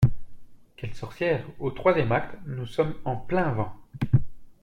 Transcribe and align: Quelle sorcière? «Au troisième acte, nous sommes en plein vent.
Quelle 0.77 0.95
sorcière? 0.95 1.45
«Au 1.59 1.69
troisième 1.69 2.11
acte, 2.11 2.35
nous 2.47 2.65
sommes 2.65 2.95
en 3.05 3.15
plein 3.17 3.51
vent. 3.51 3.75